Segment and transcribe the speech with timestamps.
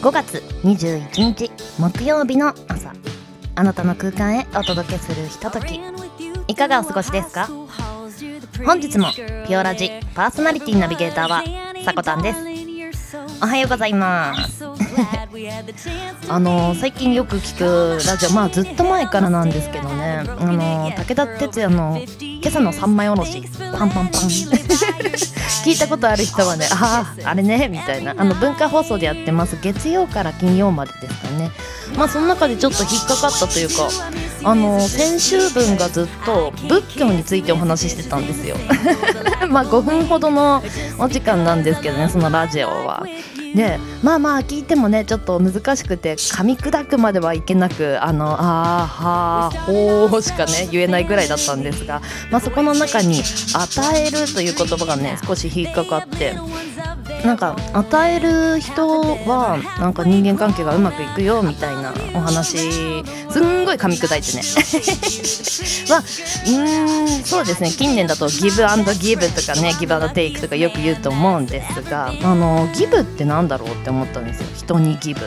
[0.00, 1.50] 5月21日
[1.80, 2.92] 木曜日の朝。
[3.56, 5.80] あなたの空間へお届けするひととき。
[6.46, 7.48] いかがお過ごしですか？
[8.64, 9.08] 本日も
[9.48, 11.42] ピオラジパーソナリティナビゲーターは
[11.84, 12.65] さこたんです。
[13.42, 14.64] おはようございます。
[16.28, 20.24] あの最近よく聞くラジオまあずっと前からなんですけどね。
[20.26, 23.42] あの武田鉄矢の今朝の三枚おろし。
[23.76, 24.22] パンパンパン。
[25.66, 28.14] 聞いたことある人はねあああれねみたいな。
[28.16, 29.58] あの文化放送でやってます。
[29.60, 31.50] 月曜から金曜までですかね。
[31.96, 33.88] まあその中でちょっと引っかかったというか
[34.46, 38.54] あの先週分がずっと仏教についてお話ししてたんですよ。
[39.50, 40.62] まあ5分ほどの
[40.98, 43.04] お時間なんですけどねそのラジオは。
[43.56, 53.22] でまあまあ聞いてもねちょっと難しくて噛み砕くまではいけなくあのあーはーほーしかね言えないぐらいだったんですが、まあ、そこの中に
[53.54, 56.36] 「与える」という言葉がね少し引っかかって
[57.24, 64.42] なんか与える人はなんか人間関係がうまくいくよみたいなお話すんごい噛み砕いてね。
[65.88, 67.70] まあうんそうですね。
[67.70, 74.46] 近年だとギブアンドギブとかねギブアンドテイクとかよく言うと思うんですがあのギブってなんだろうって思ったんですよ。
[74.56, 75.20] 人にギブ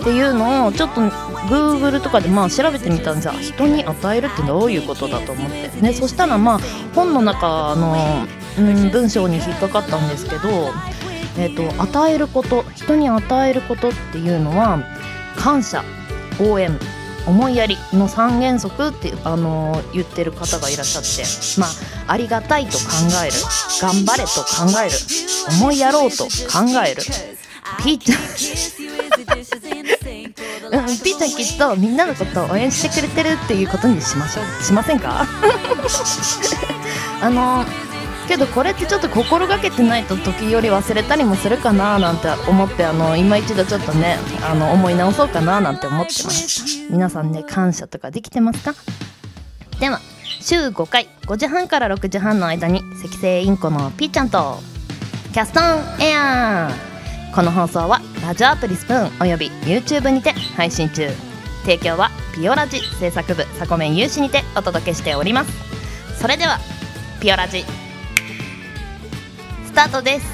[0.00, 3.32] っていうのをちょっと Google とかでまあ調べてみたんですよ。
[3.40, 5.92] 人に与えるってどういうことだと思ってね。
[5.92, 6.60] そしたらまあ
[6.94, 8.26] 本の中の、
[8.58, 10.72] うん、文章に引っかかったんですけど
[11.40, 14.82] えー、と与えること人に与えることっていうのは
[15.36, 15.82] 感謝
[16.38, 16.78] 応援
[17.26, 22.84] 思いやりの三原則って、あのー言ってる方がいらっしゃってまあありがたいと考
[23.24, 23.32] える
[23.80, 24.96] 頑張れと考える
[25.60, 26.30] 思いやろうと考
[26.86, 27.02] える。
[27.82, 28.18] ピーちゃん
[30.72, 34.64] うん、 ピーちゃんきっとみんなのことを応援してくれてるっていうことにしましょう。
[34.64, 35.26] しませんか？
[37.22, 37.64] あの
[38.30, 44.18] けどこれってちょっと心がけてないと時より忘れたりもするかななんて思ってあの今一度ちょっとね
[44.48, 46.94] あの思い直そうかななんて思ってました。
[46.94, 48.74] 皆さんね感謝とかできてますか？
[49.80, 49.98] では
[50.40, 54.58] 週5回5時半から6時半の間に赤星インコのピーちゃんと
[55.32, 55.64] キャストン
[56.00, 56.70] エア。
[56.70, 61.08] ーこの放送はラジオアプリスプーンおよび YouTube にて配信中。
[61.64, 65.52] 提供はピオラジ制作部サコメン有志にてお届けしております。
[66.20, 66.58] それでは
[67.20, 67.64] ピオラジ。
[69.80, 70.26] タートです。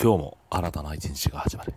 [0.00, 1.74] 今日も新たな一日が始まる。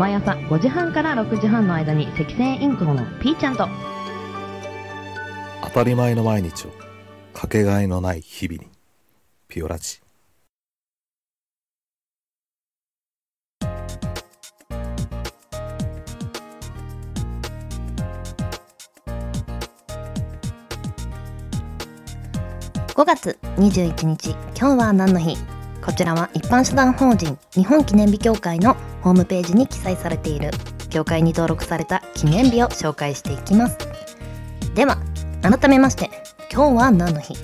[0.00, 3.68] 毎朝5時半から6時半の間に赤線インコのピーちゃんと。
[5.62, 6.70] 当たり前の毎日を
[7.34, 8.70] かけがえのない日々に
[9.46, 10.00] ピオラジ。
[22.94, 25.36] 5月21日今日は何の日？
[25.84, 30.50] こちらは一般社団法人日本記念日協会のホームページに記載されている。
[30.90, 33.78] 協会に登録された記念日を紹介していきます。
[34.74, 34.98] では
[35.40, 36.10] 改めまして
[36.52, 37.34] 今日は何の日？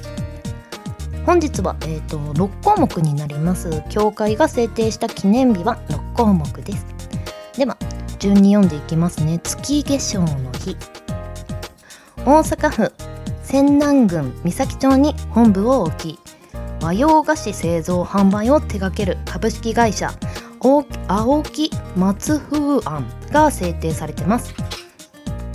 [1.24, 3.82] 本日は、えー、と6項目になります。
[3.88, 6.86] 協会が制定した記念日は6項目です。
[7.56, 7.76] では
[8.18, 9.38] 順に読んでいきますね。
[9.38, 10.76] 月化粧の日。
[12.24, 12.92] 大阪府
[13.44, 16.18] 泉南郡三崎町に本部を置き
[16.82, 20.10] 和洋菓子製造販売を手掛ける株式会社
[20.60, 24.54] 青木松風庵が制定されてます。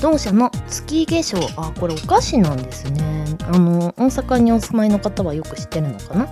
[0.02, 1.40] 同社の月化粧。
[1.58, 3.26] あこれお菓子なんですね。
[3.44, 6.28] あの大阪にお住まいの方はよく知ってるのかな？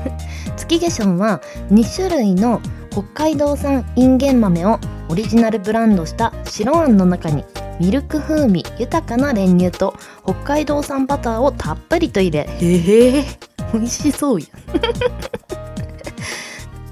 [0.56, 2.60] 月化粧は2種類の
[2.90, 7.44] 北海道産インゲン豆をオリジナルブランドした白あんの中に
[7.80, 9.94] ミルク風味豊かな練乳と
[10.24, 13.24] 北海道産バターをたっぷりと入れへえ
[13.72, 14.46] 美味しそうや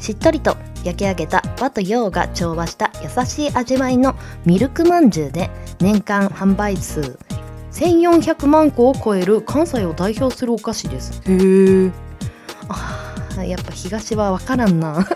[0.00, 4.16] しっとりと焼き上げた和と洋が調和した優しい味わいの
[4.46, 7.18] ミルクまんじゅうで年間販売数
[7.72, 11.22] 1400万個を超える関西を代表するお菓子です。
[11.26, 12.10] へえ。
[13.46, 15.06] やっぱ東は分からんな。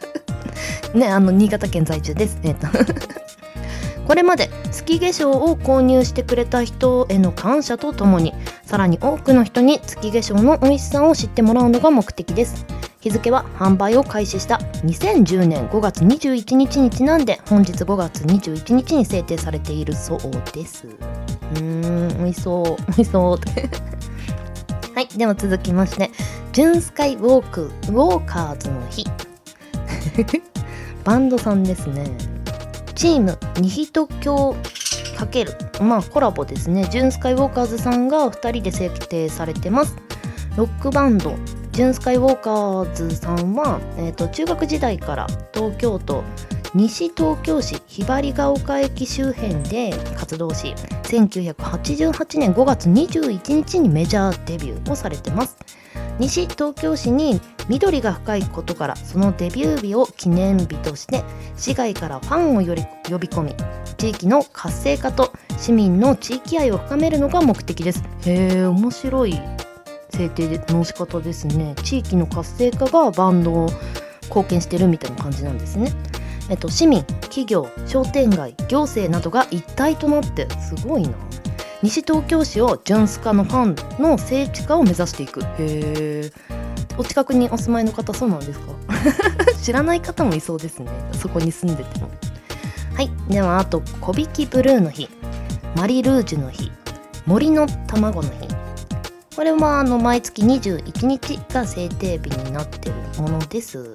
[0.94, 2.38] ねあの新潟県在住です。
[2.42, 2.66] えっ、と。
[4.06, 8.32] これまで月化粧を購入してくれた人への感謝とともに
[8.64, 12.64] さらに多くの人に月化粧の美味しさを知ってもらうのが目的です
[13.00, 20.20] 日付は販売を開始した2010年5月21日にちなんで本日5月21日に制定されているそう
[20.52, 20.88] です。
[20.88, 23.38] うーん美味しそう美味しそう
[24.94, 26.10] はいでは続きまして
[26.52, 29.06] ジュンスカイウォークウォーカーズの日。
[31.04, 32.04] バンドさんですね。
[32.96, 34.56] チームニヒト教
[35.16, 35.56] かける。
[35.80, 36.84] まあコラボですね。
[36.90, 39.94] ジュンスカイウォーカーズさんが2人で制定されてます。
[40.56, 41.36] ロックバンド。
[41.78, 46.24] ジュンスカイウォーカーズさんは、えーと、中学時代から東京都
[46.74, 55.56] 西東京市ひばりが丘駅周辺で活動し1988年5月21日にメジャーデビューをされてます。
[56.18, 61.22] 西東京市に緑が深いことからそのデビュー日を記念日として
[61.56, 63.54] 市外からファンをより呼び込み
[63.98, 68.02] 地域の活性化と市民の地域愛を深めるのが目的です。
[68.26, 69.40] へえ面白い。
[70.18, 71.74] 制定の仕方ですね。
[71.84, 73.70] 地域の活性化がバンドを
[74.24, 75.92] 貢献してるみたいな感じなんですね。
[76.50, 81.10] えっと、市民企業商店街行政などが一体となってすごいな。
[81.82, 85.40] 西東京市をジュンスカのファンの聖地化を目指していく。
[85.42, 86.30] へえ
[86.96, 88.72] お近くにお住まいの方そうなんですか？
[89.62, 90.90] 知らない方もいそうですね。
[91.12, 92.10] そこに住んでても。
[92.94, 93.10] はい。
[93.28, 95.08] ではあと小引ブルーの日
[95.76, 96.72] マリルージュの日
[97.24, 98.57] 森の卵の日。
[99.38, 103.94] これはあの毎月21日が制定日になっているものです。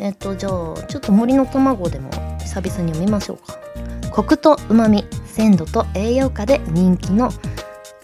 [0.00, 0.52] えっとじゃあ
[0.88, 3.56] ちょっと森の卵でも久々に読みましょうか。
[4.10, 7.30] コクとうまみ鮮度と栄養価で人気の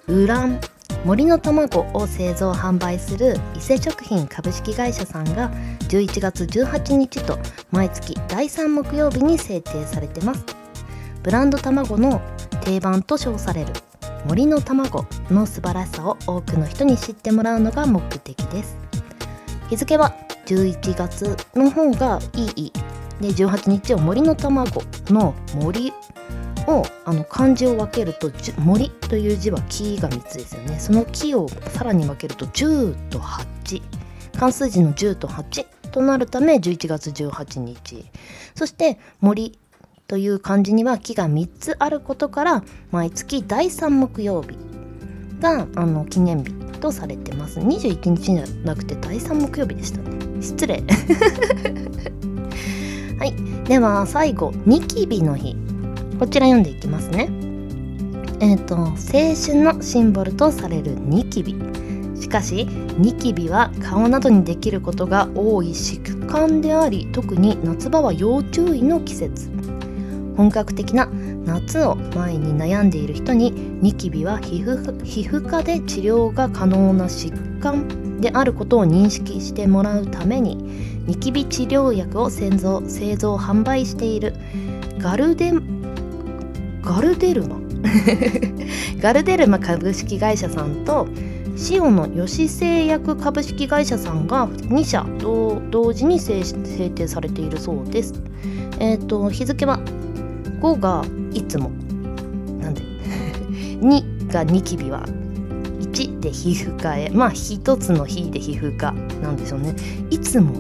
[0.07, 0.61] ウラン。
[1.05, 5.51] 森の卵を製造販売する伊勢食品株式会社さんが
[5.89, 7.41] 11月18日と
[7.73, 10.45] 毎月第3木曜日に制定されてます。
[11.25, 12.23] ブランド卵の
[12.61, 13.73] 定番と称される。
[14.29, 18.77] 森の卵の素晴らしさを多くの人に知ってもらうのが目的です。
[19.71, 20.15] 日付は
[20.45, 22.73] 11月の方がいい。
[23.23, 25.95] で18日を森の卵の森
[26.67, 30.79] をあの漢字を分けると森という字は木が3つですよね。
[30.79, 33.83] その木をさらに分けると10と8
[34.39, 38.05] 漢数字の10と8となるため11月18日。
[38.55, 39.59] そして森
[40.09, 44.57] という漢字には木が3つあることから毎月第3木曜日
[45.39, 47.61] があの記念日とされてます。
[47.61, 49.99] 21日じゃなくて第3木曜日でした。
[49.99, 50.07] ね
[50.41, 50.83] 失礼。
[53.19, 53.35] はい。
[53.65, 55.55] では最後ニキビの日。
[56.19, 57.29] こちら読んでいきますね。
[58.41, 61.55] えっ、ー、と青春のシンボルとされるニキビ。
[62.19, 62.67] しかし
[62.97, 69.58] ニキビは顔などにできることが多い疾患であり特に夏場は要注意の季節。
[70.39, 71.07] 本格的な
[71.45, 80.55] 夏を前に悩んでいる人にニキビは皮膚皮膚科で治療が可能な疾患であることを認識してもらうために
[81.07, 84.33] ニキビ治療薬を製造製造販売している
[84.99, 85.53] ガルデ
[86.83, 87.57] ガルデルマ？
[89.03, 91.09] ガルデルマ株式会社さんと
[91.69, 96.45] 塩野義製薬株式会社さんが2社同時に制
[96.91, 98.15] 定されているそうです。
[98.79, 99.81] えっ、ー、と日付は
[100.61, 101.71] 5がいつも。
[102.61, 102.83] なんで。
[103.81, 105.05] 2がニキビは
[105.81, 107.11] 1で皮膚科へ。
[107.11, 109.75] まあ1つの日で皮膚科なんでしょうね。
[110.11, 110.55] いつも。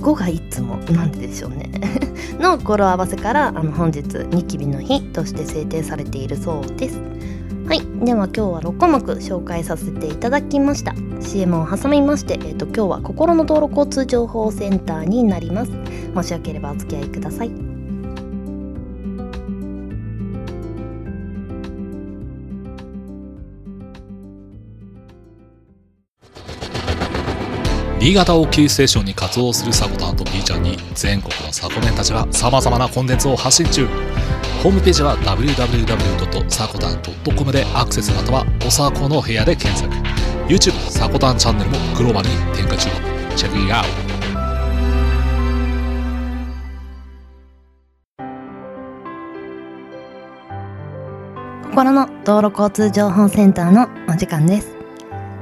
[0.00, 0.76] 5がいつも。
[0.92, 1.70] なんででしょうね。
[2.38, 7.00] の語呂合わせからあの本日ニキビの日として制定されているそうです。
[7.66, 7.82] はい。
[8.04, 10.94] では今日は6項目紹介させていただきました。
[11.20, 15.72] CM を挟みまして、えーと、今日は心の道路交通情報センターになります。
[16.14, 17.67] もしよければお付き合いください。
[28.00, 33.86] 新潟をキーステーションに活動するサコタンと B ちゃんに全国のサコメンたちが様々なコンテンツを発信中。
[34.62, 36.50] ホームページは www.
[36.50, 37.02] サコタン
[37.36, 39.92] .com でアクセスまたはおさこの部屋で検索。
[40.46, 42.88] YouTube サコタンチャンネルもグローバルに展開中。
[43.36, 44.08] チェックイアウト
[51.70, 54.74] 心の道路交通情報センターのお時間です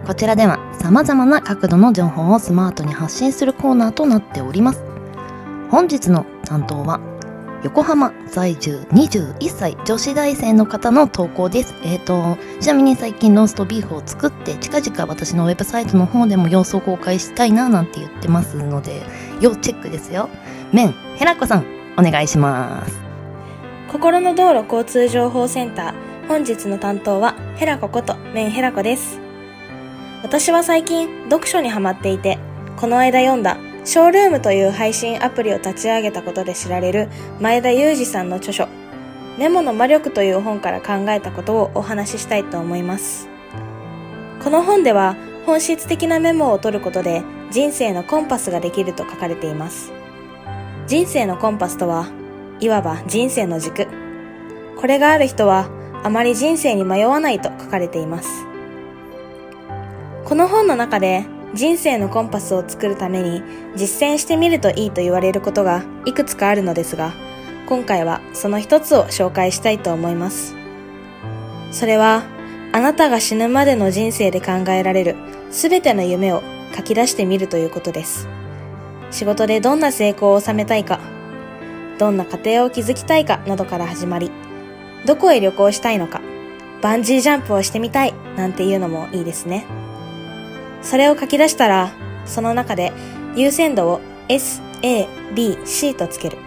[0.06, 4.84] こちらでは様々な角度の情報をスマートに発信するコーナーとなっております
[5.68, 7.00] 本日の担当は
[7.64, 11.74] 横浜在住21歳女子大生の方の投稿です。
[11.82, 19.02] えっ、と、ちなみに最近ローストビーフを作って近々私のウェブサイトの方でも様子を公開したいななんて言ってますので、
[19.40, 20.28] 要チェックですよ。
[20.72, 21.66] メン、ヘラコさん、
[21.98, 23.00] お願いします。
[23.90, 29.25] 心の道路交通情報センター本日の担当はヘラコことメンヘラコです
[30.26, 32.36] 私は最近読書にハマっていて
[32.76, 37.08] この間読んだショールームという配信アプリを立ち上げたことで知られる
[37.40, 38.66] 前田裕二さんの著書
[39.38, 43.28] メモの魔力という本から考えたことをお話ししたいと思います
[44.42, 45.14] この本では
[45.46, 49.92] 本質的なメモを取ることで人生のコンパスができると書かれています
[50.88, 52.10] 人生のコンパスとは
[52.60, 53.86] いわば人生の軸。
[54.76, 55.68] これがある人は
[56.02, 58.45] あまり人生に迷わないと書かれています。
[60.26, 63.42] この本の中で人生のコンパスを作るために
[63.76, 67.12] 実践してみるといいと言われることがいくつかあるのですが、
[67.68, 70.56] 今回はその一つを紹介したいと思います。
[71.70, 72.24] それは、
[72.72, 75.14] あなたが死ぬまでの人生で考えられる
[75.52, 76.42] すべての夢を
[76.76, 78.26] 書き出してみるということです。
[79.12, 80.98] 仕事でどんな成功を収めたいか、
[82.00, 84.32] どんな家庭を築きたいかなどから始まり、
[85.06, 86.20] どこへ旅行したいのか、
[86.82, 89.85] バンジージャンプをしてみたいなんていうのもいいですね。
[90.86, 91.90] それを書き出したら、
[92.26, 92.92] その中で
[93.34, 96.38] 優先度を S、A、B、C とつける。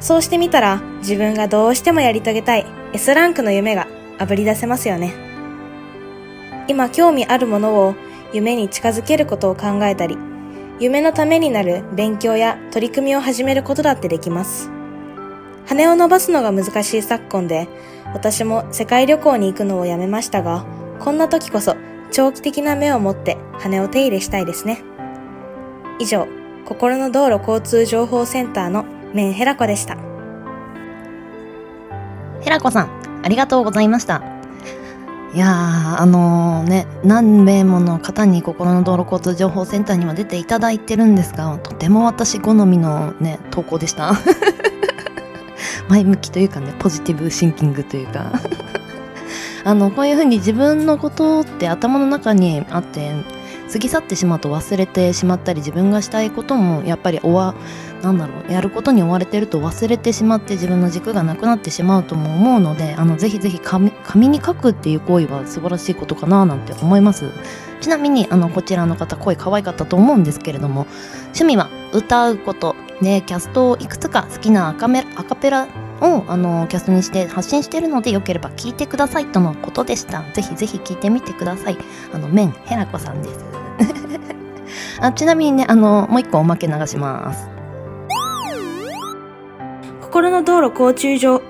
[0.00, 3.86] そうしてみたら自分がどうしてもやり遂げたい S ランクの夢が
[4.18, 5.12] あぶり出せますよね。
[6.66, 7.94] 今興味あるものを
[8.32, 10.16] 夢に近づけることを考えたり、
[10.80, 14.70] 夢のためになる勉強や取り組みを始めることだってできます。
[15.66, 17.68] 羽を伸ばすのが難しい昨今で、
[18.14, 20.64] 私も世界旅行に行くのをやめましたが、
[21.00, 21.76] こんな時こそ
[22.14, 24.84] 長期的な目を持って羽を手入れしたいですね。
[25.98, 26.28] 以上、
[26.64, 29.96] 心の道路交通情報センターのメンヘラコでした。
[32.40, 34.22] ヘラコさん、ありがとうございました。
[35.34, 44.12] いやー、あのね、何名もの方に心の道路交通情報センターには出ていただいてるんですが、とても私好みのね、投稿でした。
[45.90, 48.30] 前向きというかね、ポジティブシンキングというか。
[49.64, 53.12] あの、こういうふうに自分のことって頭の中にあって、
[53.72, 57.54] 過ぎ去ってしまうと忘れてしまったり、自分がしたいこともやっぱり終わ、
[58.02, 67.30] なんだろう、やることに追われてると忘れてしまって自分の軸がなくなってしまうとも思うので、あの、ぜひぜひ紙紙に書くっていう行為は素晴らしいことかななんて思います。
[67.80, 70.86] ちなみに、あの、こちらの方、声可愛かったと思うんですけれども、
[71.26, 75.68] 趣味は歌うこと、ね、キャストをいくつか好きなアカメアカペラ
[76.00, 80.22] をあのキャストにして発信しているのでよければ聞いてくださいとのことでした。
[80.32, 81.78] ぜひぜひ聞いてみてください。
[82.12, 83.44] あの、メンヘラコさんです。
[85.00, 87.54] あちなみにね、あの、もう一個おまけ流します。
[90.14, 91.40] 心の道路交通上、は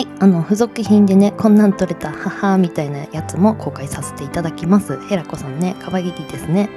[0.00, 6.70] い、あの付属品でねこんなん取れた母みたいなやつも公開させていただきますヘラコさんね可愛いですね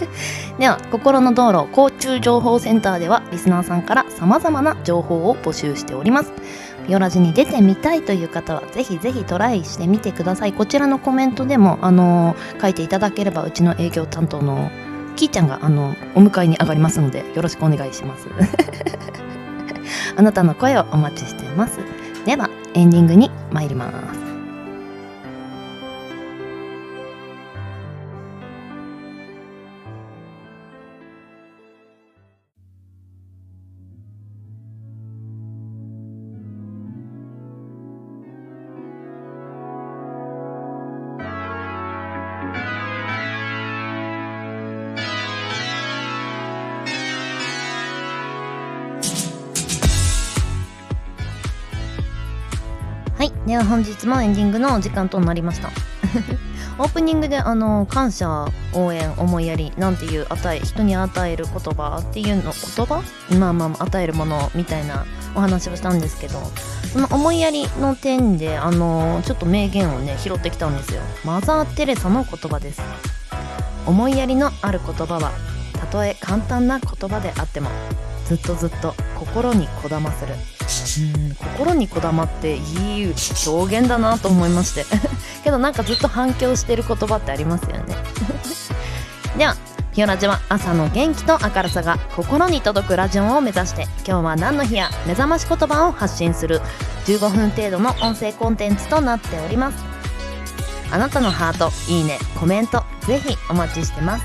[0.58, 6.32] では心の道路交通情報センターではリスナーさんから様々な情報を募集しております。
[6.86, 10.52] ピオラジに出てみたいという方はぜひぜひトライしてみてください。
[10.52, 14.70] こちらのコメントでもあの書いていただければうちの営業担当の
[15.16, 18.28] キーちゃんがあのお迎えに上がりますのでよろしくお願いします。
[20.16, 21.80] あなたの声をお待ちしています。
[22.24, 24.25] ではエンディングに参ります。
[53.46, 55.70] では本日もエンディングの時間となりました。
[56.78, 63.02] オープニングであの感謝応援思いやりなんていう与え人に与える言葉っていうの言葉？
[63.38, 66.42] まあまあ与えるものみたいなお話をしたんですけど
[66.92, 71.00] その思いやりの点であのちょっと名言をね拾ってきたんですよ。
[71.24, 72.82] マザー・テレサの言葉です。
[73.86, 75.30] 思いやりのある言葉は
[75.78, 77.70] たとえ簡単な言葉であっても。
[78.26, 80.34] ずっとずっと心にこだまする。
[80.34, 82.60] うん心にこだまってい
[83.02, 83.14] い
[83.46, 84.84] 表現だなと思いまして。
[85.44, 87.96] けどなんかずっと反響してる言葉ってありますよね。
[89.38, 89.56] では
[89.92, 96.60] ピオラジは朝の元気と明るさが心に届くラジオを目指して今日は何の日や目覚まし言葉を発信する。
[97.06, 99.78] 15分程度の音声コンテンツとなっております。
[100.90, 104.24] あなたのハートいいねコメントぜひお待ちしてます。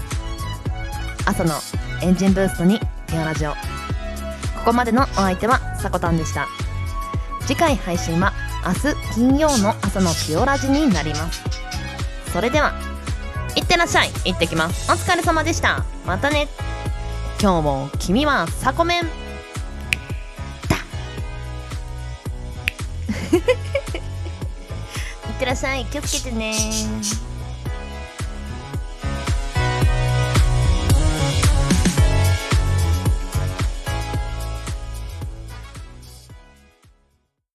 [1.25, 1.53] 朝の
[2.01, 3.70] エンジンブーストにピオラジオ
[4.61, 6.47] ここまでのお相手はさこたんでした。
[7.47, 8.31] 次回配信は
[8.63, 11.41] 明日金曜の朝のピオラジになります。
[12.31, 12.73] それでは
[13.55, 14.11] いってらっしゃい。
[14.23, 14.91] 行ってきます。
[14.91, 15.83] お疲れ様でした。
[16.05, 16.47] またね。
[17.41, 19.03] 今日も君はサコメン
[20.69, 20.77] だ。
[25.27, 25.85] いってらっしゃい。
[25.85, 26.53] 気をつけてね。